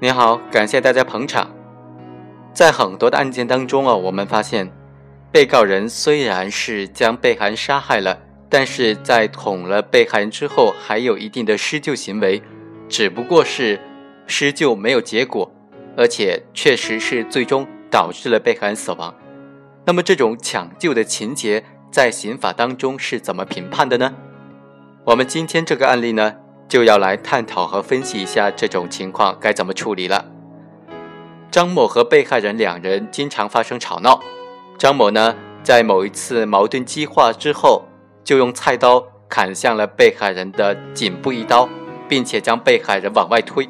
[0.00, 1.50] 你好，感谢大家捧场。
[2.52, 4.70] 在很多的案件当中啊，我们发现，
[5.32, 8.16] 被告人虽然是将被害人杀害了，
[8.48, 12.40] 但是在捅了被害人之后，还有一定的施救行为，
[12.88, 13.80] 只不过是
[14.28, 15.50] 施救没有结果，
[15.96, 19.12] 而且确实是最终导致了被害人死亡。
[19.84, 24.14] 那么这种抢救的情节，在刑法当中是怎么评判的呢？
[25.06, 26.36] 我们今天这个案例呢？
[26.68, 30.26] 就要来探讨和分析一下这种情况该怎么处理了。
[31.50, 34.20] 张某和被害人两人经常发生吵闹，
[34.76, 37.84] 张某呢在某一次矛盾激化之后，
[38.22, 41.66] 就用菜刀砍向了被害人的颈部一刀，
[42.06, 43.66] 并且将被害人往外推。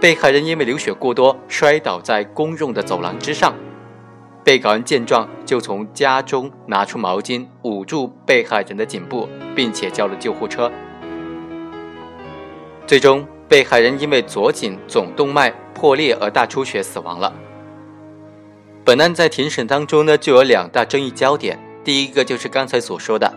[0.00, 3.54] 被害人因为流血过多，摔倒在公用的走廊之上。
[4.44, 10.70] 被告人见状，就从家中拿出毛巾捂住被害人的颈部，并且叫了救护车。
[12.86, 17.32] 最终，被害人因为左颈总动脉破裂而大出血死亡了。
[18.84, 21.58] 本案在庭审当中呢，就有两大争议焦点。
[21.82, 23.32] 第一个就是刚才所说的，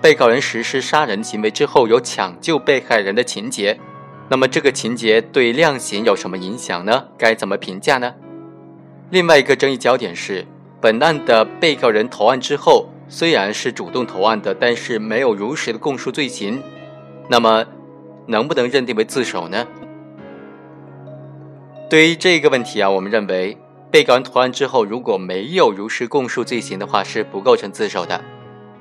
[0.00, 3.78] 被告人实施杀人行为之后有抢救被害人的情节，
[4.28, 7.04] 那么这个情节对量刑有什么影响呢？
[7.18, 8.14] 该怎么评价呢？
[9.10, 10.46] 另外一个争议焦点是，
[10.80, 16.62] 本案的被告人投案之后，虽然是主动投案的，但是没有如实的供述罪行，
[17.28, 17.66] 那么。
[18.26, 19.66] 能不能认定为自首呢？
[21.90, 23.56] 对于这个问题啊，我们认为
[23.90, 28.20] 被告人投案之后如果没有如实供述罪行的话，是不构成自首的。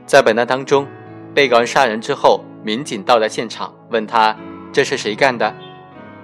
[0.05, 0.87] 在本案当中，
[1.35, 4.35] 被告人杀人之后，民警到达现场，问他
[4.71, 5.53] 这是谁干的？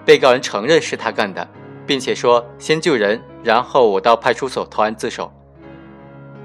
[0.06, 1.48] 被告人承认是他干的，
[1.86, 5.32] 并且说先救人，然后我到派出所投案自首。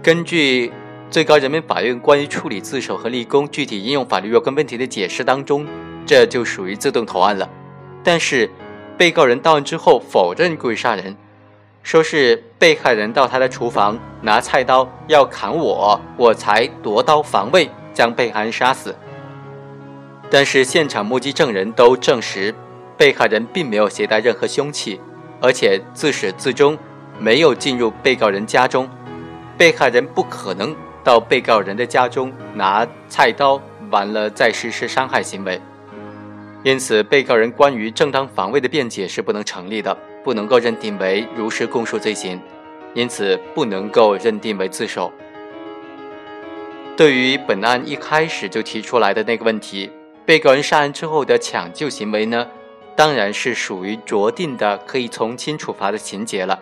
[0.02, 0.70] 根据
[1.08, 5.64] 最高人民法院关于处理自首和立功具体应用法律若干问题的解释当中。
[6.06, 7.48] 这就属于自动投案了，
[8.02, 8.50] 但是
[8.96, 11.16] 被告人到案之后否认故意杀人，
[11.82, 18.94] 说是被害人到他的厨房拿菜刀要砍我，我才夺刀防卫将被害人杀死。
[20.30, 22.54] 但是现场目击证人都证实，
[22.96, 25.00] 被害人并没有携带任何凶器，
[25.40, 26.76] 而且自始至终
[27.18, 28.88] 没有进入被告人家中，
[29.56, 33.60] 被害人不可能到被告人的家中拿菜刀
[33.90, 35.60] 完了再实施伤害行为。
[36.64, 39.94] 因此，被告人关于正当防卫的辩解是不能成立的，
[40.24, 42.40] 不能够认定为如实供述罪行，
[42.94, 45.12] 因此不能够认定为自首。
[46.96, 49.90] 对于本案一开始就提出来的那个问题，
[50.24, 52.46] 被告人杀人之后的抢救行为呢，
[52.96, 56.58] 当然是属于酌定的可以从轻处罚的情节了，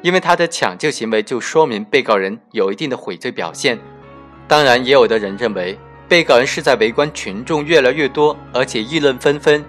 [0.00, 3.78] 因为他的抢救行为就说明被告人有一定的悔罪表现。
[4.48, 5.78] 当然，也有的人认为。
[6.14, 9.64] 被告人是在围观群众越来越多，而且议论纷纷，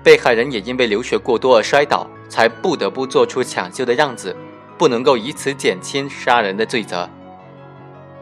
[0.00, 4.36] 被害人也因为流血过多而摔倒，才不得不做出抢救的样子，
[4.78, 7.10] 不能够以此减轻杀人的罪责。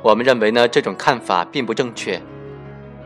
[0.00, 2.18] 我们认为呢，这种看法并不正确，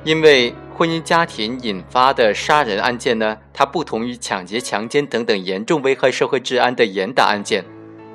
[0.04, 7.64] 因为婚姻家庭引发的杀人案件呢，它不同于抢劫、强奸等等严重危害社会治安的严打案件。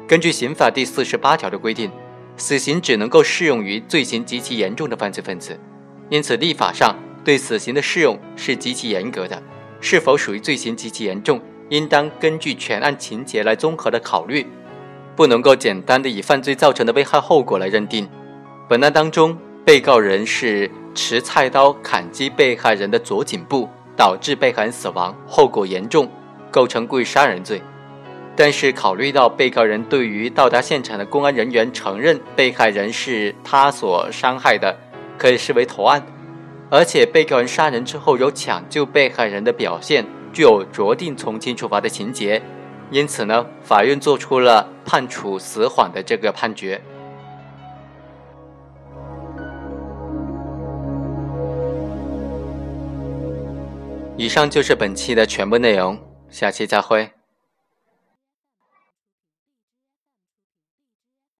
[0.07, 1.91] 根据刑法第四十八条的规定，
[2.37, 5.59] 死刑只能够适用于罪行极其严重的犯罪分子。
[6.09, 9.41] 因此，立法上对死刑的适用是极其严格的，
[9.79, 11.39] 是否属于罪行极其严重，
[11.69, 14.45] 应当根据全案情节来综合的考虑，
[15.15, 18.09] 不能够简单的以犯罪造成的危害后果来认定。
[18.67, 26.09] 本案当中，被告人是持菜刀砍击被害人的左颈部，导致被害人死亡，后果严重，
[26.49, 27.61] 构成故意杀人罪。
[28.35, 34.75] 但是，考虑到被告人对于到达现场的公安人员承认被害人是他所伤害的。
[35.19, 36.01] 可以视为投案，
[36.71, 42.41] 而且被告人杀人之后有抢救被害人的表现，具有酌定从轻处罚的情节，
[42.89, 46.81] 因此呢，法院作出了判处死缓的这个判决。
[54.15, 55.97] 以上就是本期的全部内容，
[56.29, 57.18] 下期再会。